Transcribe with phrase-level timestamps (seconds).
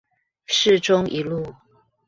[0.47, 1.53] 市中一路